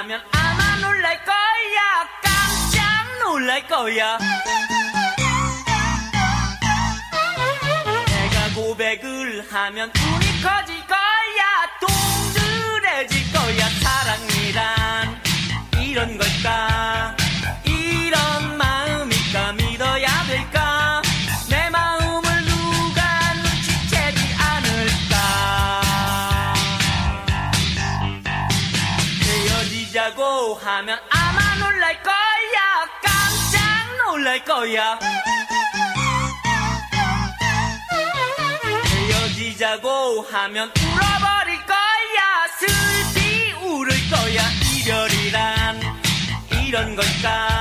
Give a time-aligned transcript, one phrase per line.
[0.00, 2.08] 하면 아마 놀랄 거야.
[2.22, 2.80] 깜짝
[3.22, 4.18] 놀랄 거야.
[8.06, 11.68] 내가 고백을 하면 눈이 커질 거야.
[11.80, 13.68] 동그래질 거야.
[13.82, 15.22] 사랑이란
[15.82, 16.99] 이런 걸까
[34.60, 34.98] 거야?
[38.84, 42.46] 헤어지자고 하면 울어버릴 거야.
[42.58, 44.42] 슬피 울을 거야.
[44.76, 45.80] 이별이란
[46.66, 47.59] 이런 걸까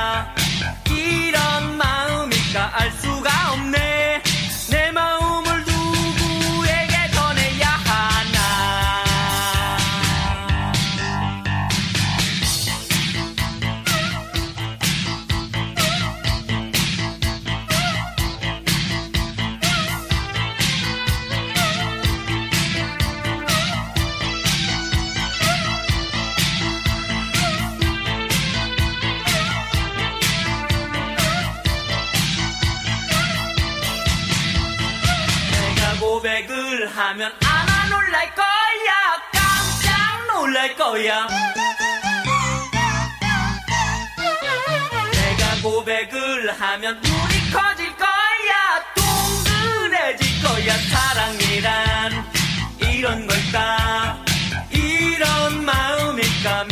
[36.99, 39.21] 하면 아마 놀랄 거야.
[39.31, 41.27] 깜짝 놀랄 거야.
[45.13, 48.83] 내가 고백을 하면 눈이 커질 거야.
[48.95, 50.77] 동그래질 거야.
[50.89, 52.31] 사랑이란
[52.81, 54.21] 이런 걸까?
[54.69, 56.65] 이런 마음일까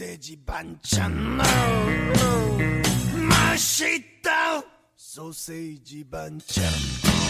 [0.00, 1.44] sedzi banciano.
[3.12, 4.64] Masz i to,
[4.96, 7.28] sosedzi banciano.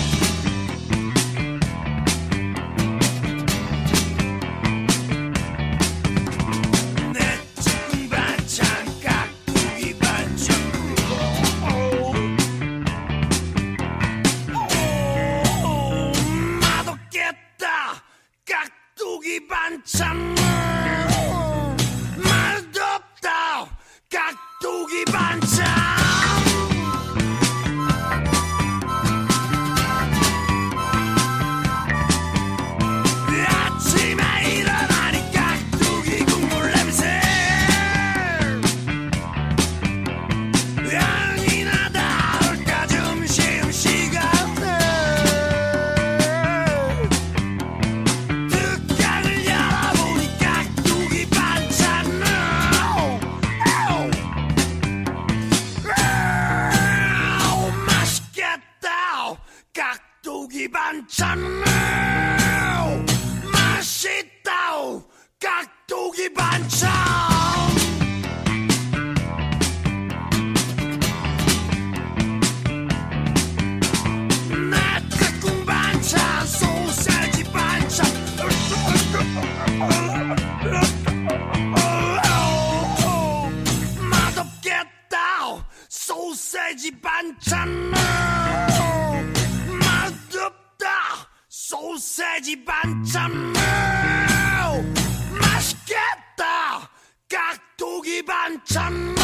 [98.20, 99.14] 이 반찬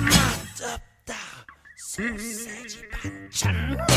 [0.00, 1.14] 맛없다.
[1.76, 3.87] 소세지 반찬.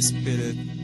[0.00, 0.77] spirit.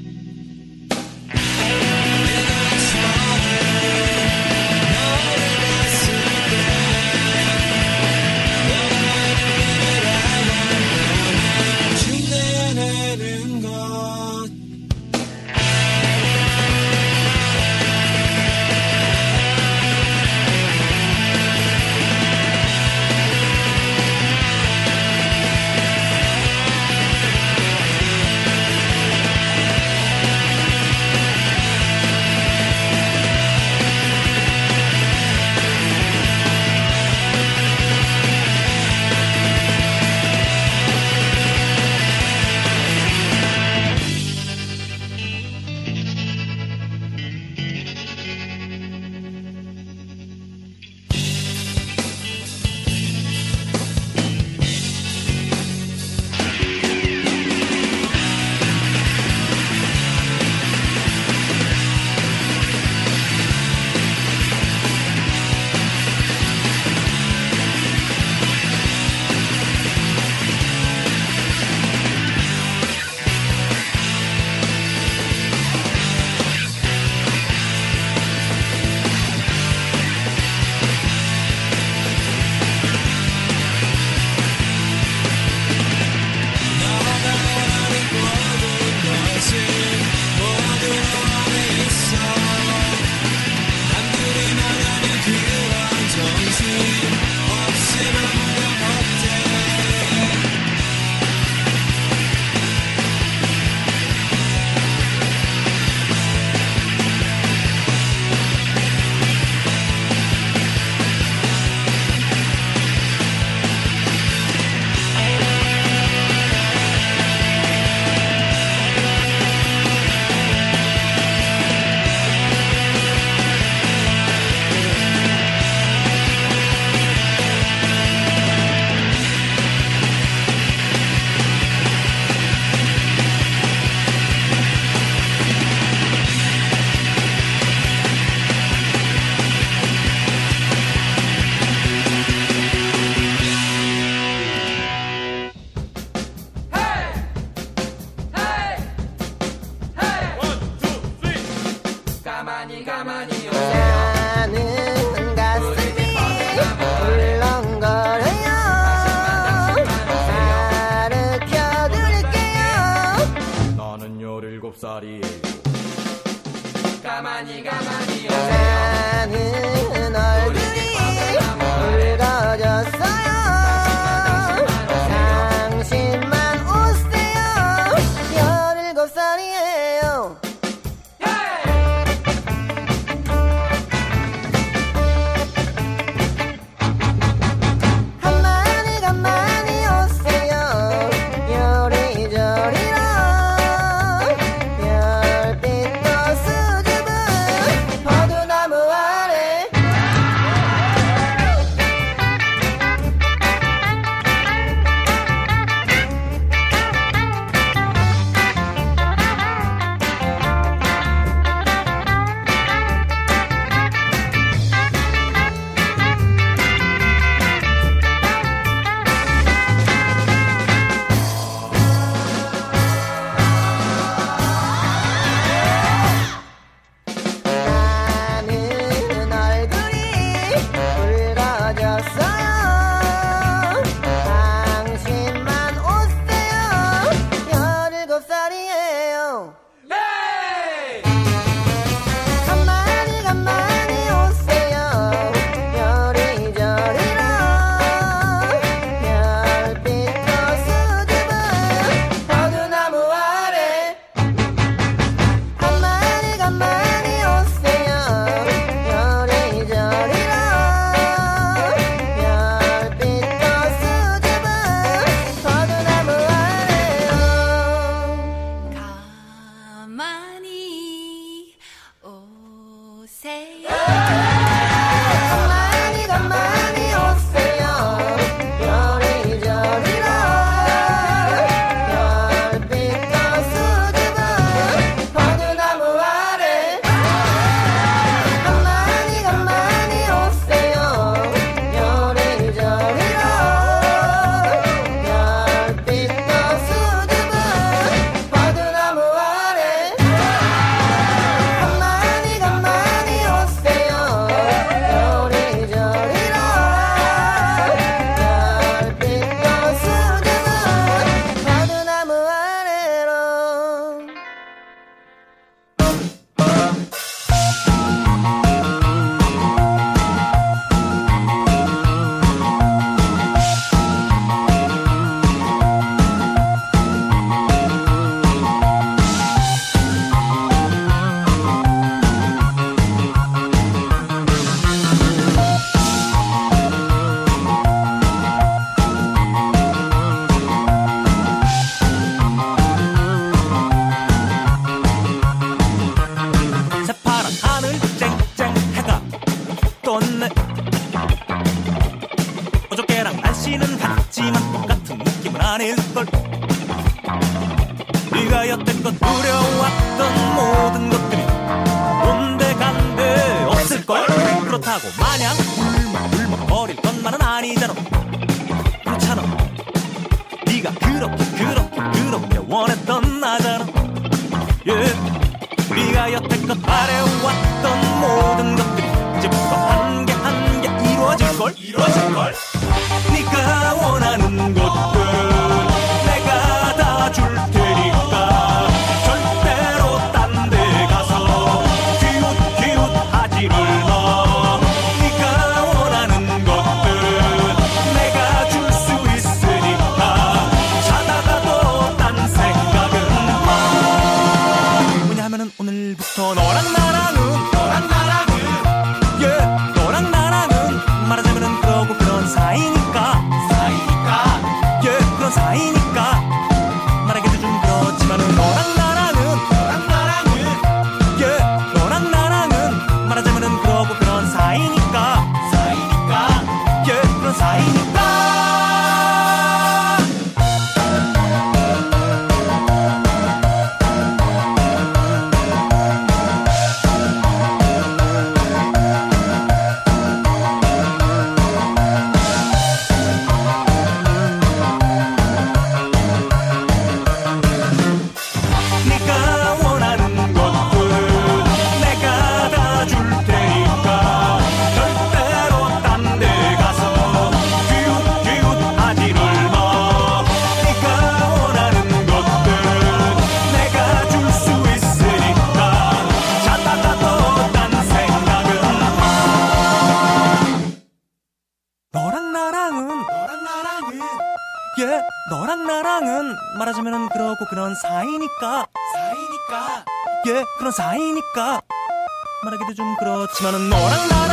[483.35, 484.24] 같지만은 너랑 나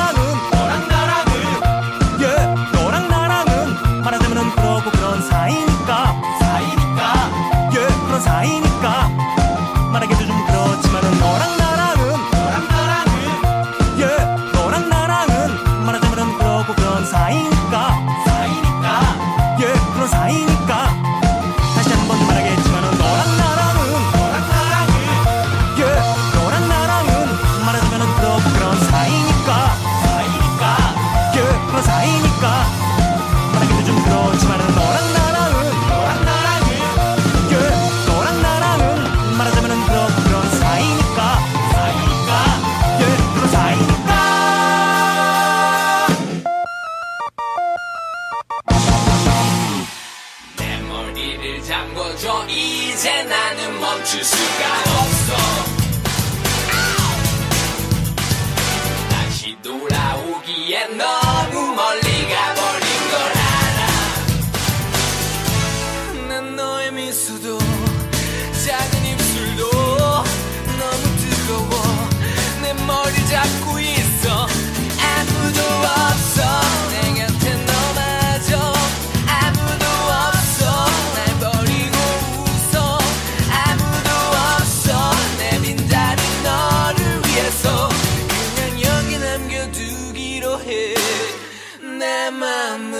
[92.01, 92.91] 내 맘은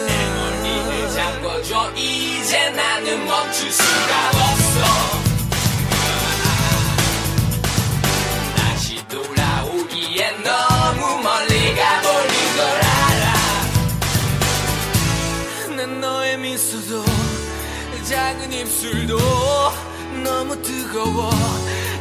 [0.61, 1.91] 내 잡아줘.
[1.95, 4.79] 이제 나는 멈출 수가 없어.
[8.55, 13.33] 다시 돌아오기에 너무 멀리 가버린 걸 알아.
[15.77, 17.03] 난 너의 미소도
[18.07, 19.17] 작은 입술도
[20.23, 21.31] 너무 뜨거워.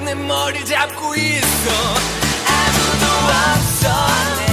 [0.04, 1.70] 내 머리 잡고 있어.
[2.46, 3.06] 아무도
[3.56, 4.49] 없어.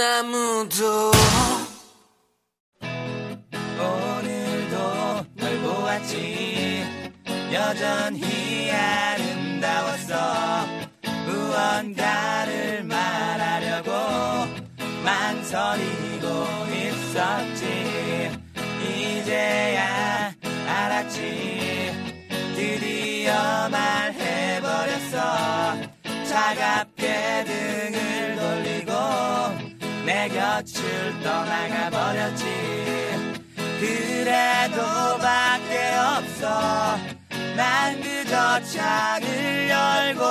[0.00, 1.19] Namundo.
[30.32, 32.44] 곁을 떠나가 버렸지.
[33.80, 36.98] 그래도 밖에 없어.
[37.56, 40.24] 난 그저 창을 열고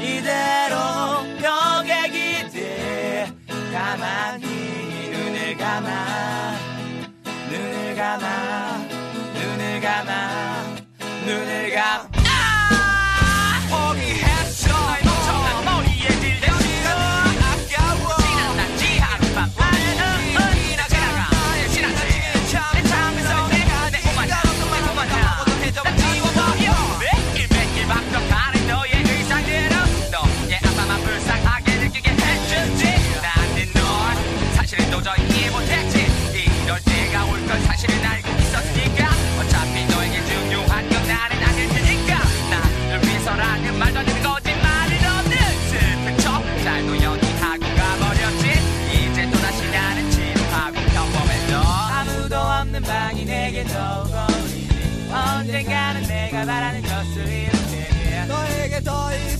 [0.00, 0.76] 이대로
[1.40, 3.32] 벽에 기대.
[3.72, 6.54] 가만히 눈을 감아.
[7.50, 8.78] 눈을 감아.
[9.34, 10.62] 눈을 감아.
[11.26, 12.15] 눈을 감아.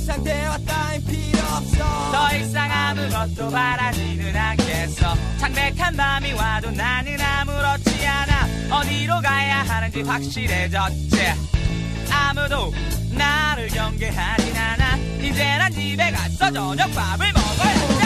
[0.06, 2.12] 상대와 따윈 필요 없어.
[2.12, 5.16] 더 이상 아무것도 바라지는 않겠어.
[5.38, 8.78] 창백한 밤이 와도 나는 아무렇지 않아.
[8.78, 11.16] 어디로 가야 하는지 확실해졌지.
[12.08, 12.72] 아무도
[13.10, 14.96] 나를 경계하진 않아.
[15.20, 18.05] 이제 난 집에 가서 저녁밥을 먹어야 돼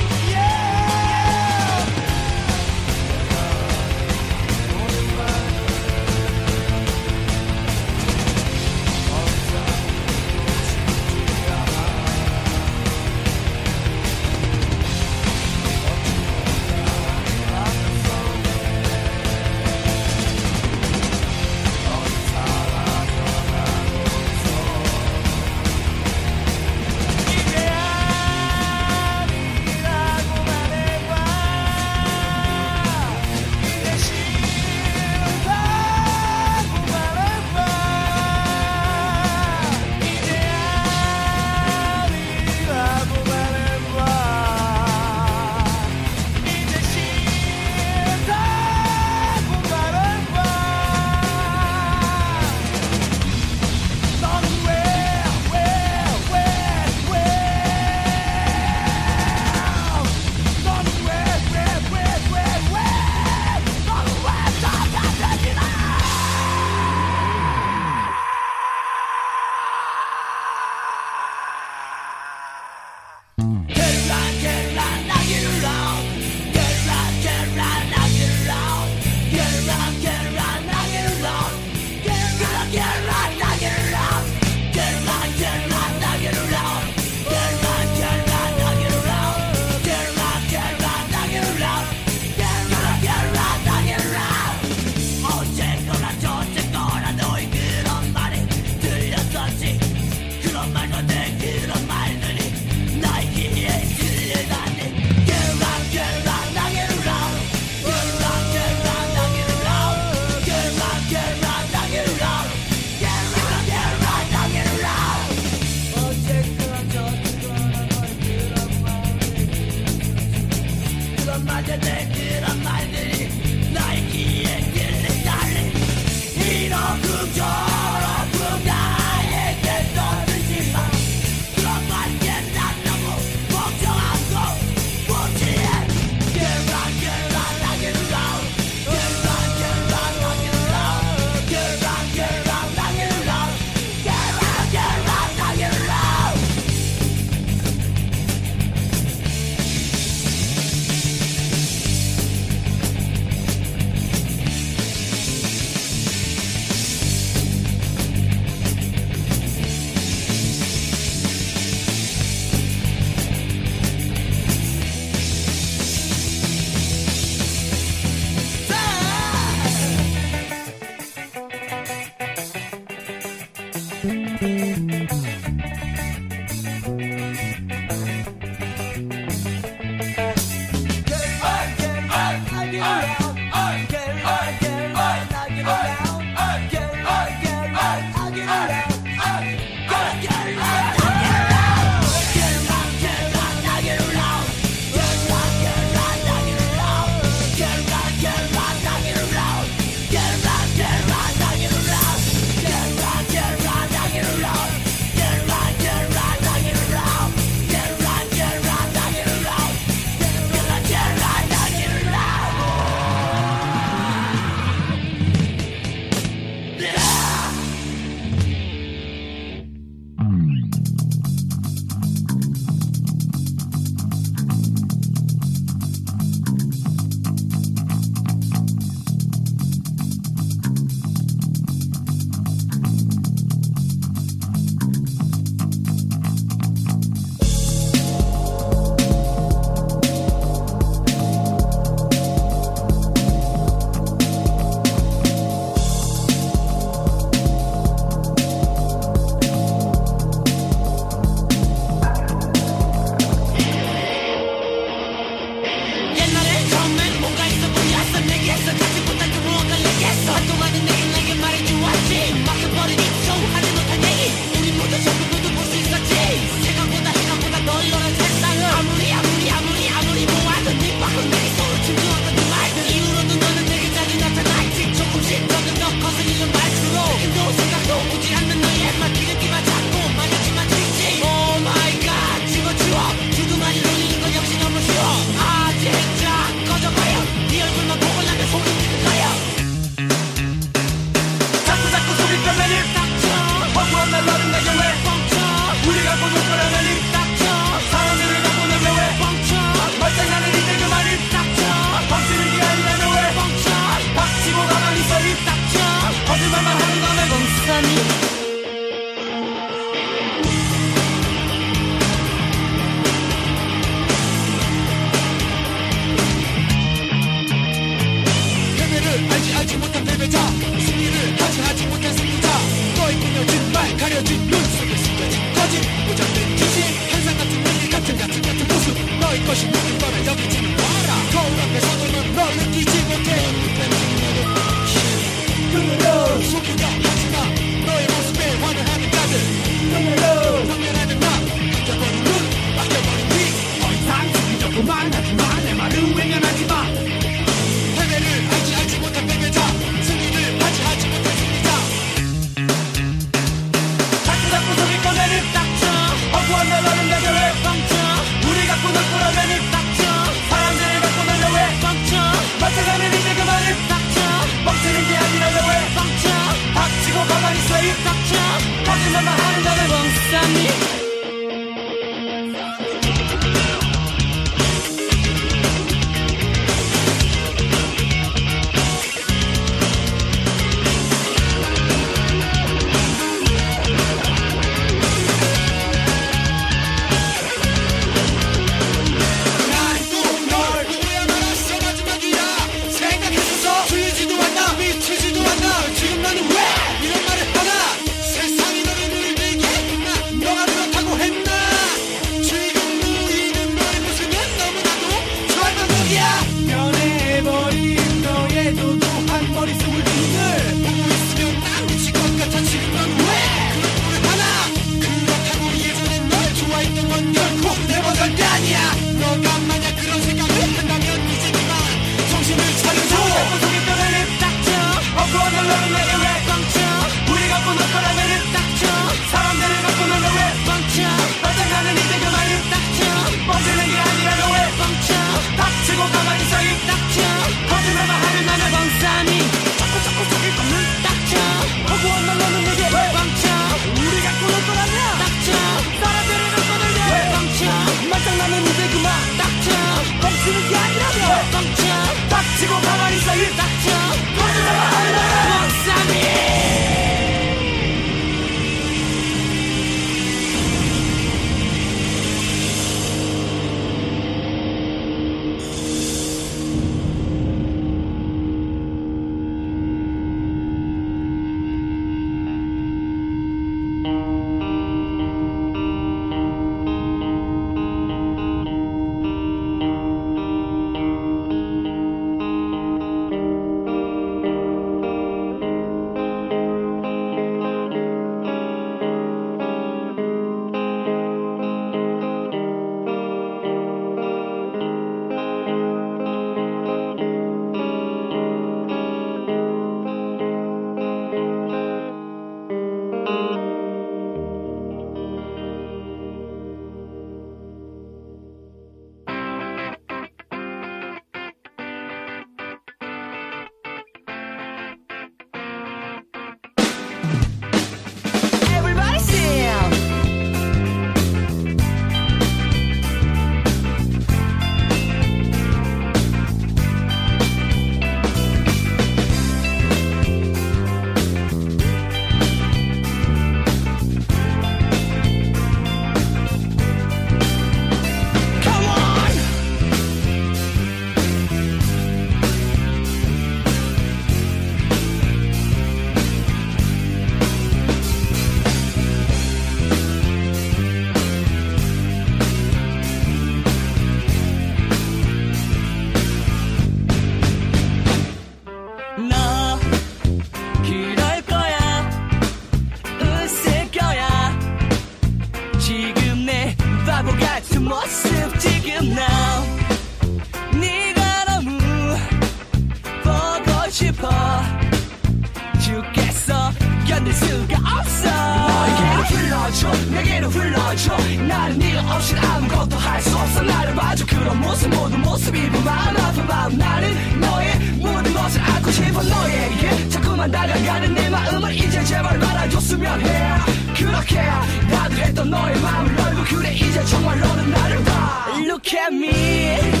[598.67, 600.00] Look at me.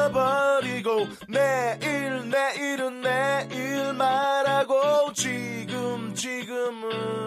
[0.00, 7.20] 잊어버리고 내일 내일은 내일 말하고 지금 지금은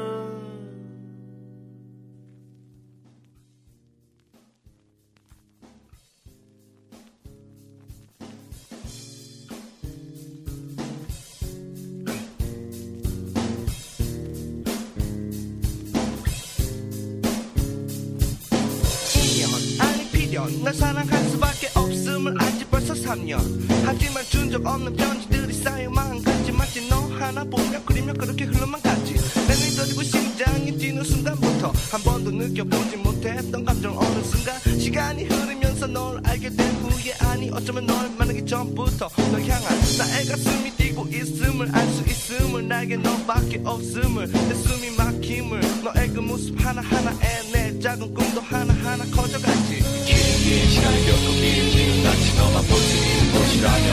[20.64, 23.38] 날 사랑할 수밖에 없음을 알지 벌써 3년.
[23.86, 26.52] 하지만 준 적 없는 편지들이 쌓여만 가지.
[26.52, 29.14] 마치 너 하나 보며 그리며 그렇게 흘러만 가지.
[29.14, 35.86] 내 눈이 떨리고 심장이 뛰는 순간부터 한 번도 느껴보지 못했던 감정 어느 순간 시간이 흐르면서
[35.88, 41.70] 널 알게 된 후에 아니 어쩌면 널 만나기 전부터 널 향한 나의 가슴이 뛰고 있음을
[41.76, 48.14] 알 수 있음을 나에게 너밖에 없음을 내 숨이 막힘을 너의 그 모습 하나하나에 내 작은
[48.14, 49.84] 꿈도 하나하나 커져가지.
[50.08, 53.88] 긴 시간을 겪고 길지는 않지 너만 볼 수 있는 곳이라면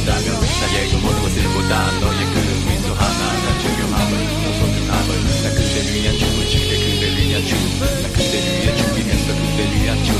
[0.00, 5.10] 있다면 나의 그 모든 것들보다 너의 그 미소 하나가 중요함을 너 소중함을.
[5.44, 7.84] 나 그대 위한 춤을 추게 그대 위한 춤나
[8.16, 10.16] 그대 위해 준비했어 그대 위한 춤.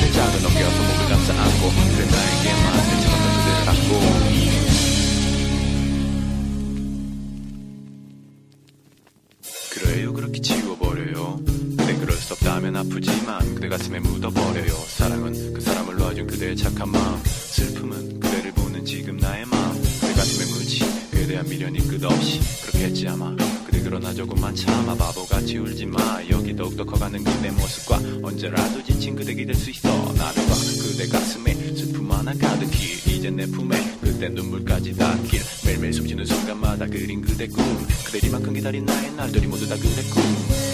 [0.00, 4.43] 내 작은 어깨와서 목을 감싸 안고 그래 나에게만 내 차갑던 그대를 안고
[12.64, 14.72] 없다면 아프지만 그대 가슴에 묻어버려요.
[14.88, 17.20] 사랑은 그 사람을 놔준 그대의 착한 마음.
[17.24, 19.74] 슬픔은 그대를 보는 지금 나의 마음.
[20.00, 23.36] 그대 가슴에 묻지 그에 대한 미련이 끝없이 그렇게 했지 아마.
[23.66, 26.22] 그대 그러나 조금만 참아 바보같이 울지마.
[26.30, 29.88] 여기 더욱더 커가는 그대 모습과 언제라도 지친 그대 기댈 수 있어.
[30.14, 35.40] 나를 봐 그대 가슴에 슬픔 하나 가득히 이제 내 품에 그대 눈물까지 닿길.
[35.66, 37.64] 매일매일 숨쉬는 순간마다 그린 그대 꿈.
[38.06, 40.73] 그대리만큼 기다린 나의 날들이 모두 다 그대 꿈긴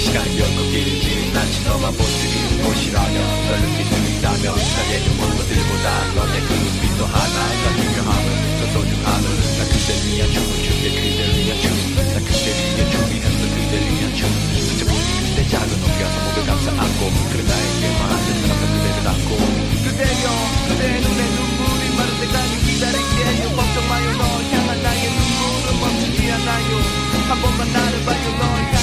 [0.00, 3.16] 시간이 결코 길지는 않지 너만 볼 수 있는 곳이라면
[3.48, 6.50] 널 느낄 수 있다면 나의 그 모든 것들보다 너의 그
[6.80, 8.26] 빛도 하나가 중요함을
[8.58, 9.26] 더 소중함을
[9.58, 14.28] 나 그대 위한 춤을 추게 그대 위한 춤나 그대 위해 준비했어 그대 위한 춤
[14.64, 17.00] 스쳐보니 그대 작은 어깨와서 목을 감싸 안고
[17.32, 19.30] 그래 나에게만 내 사랑과 그대를 안고.
[19.84, 20.24] 그대여
[20.68, 23.56] 그대 눈에 눈물이 마를 때까지 기다릴게요.
[23.56, 26.70] 걱정 마요 널 향한 나의 눈물은 멈추지 않아요.
[27.28, 28.73] 한 번만 나를 봐요 널